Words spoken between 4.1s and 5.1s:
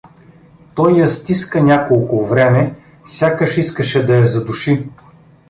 я задуши.